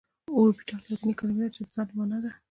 [0.37, 2.31] اوربيتال لاتيني کليمه ده چي د ځالي په معنا ده.